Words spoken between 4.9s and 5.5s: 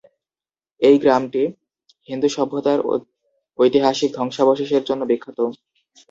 বিখ্যাত।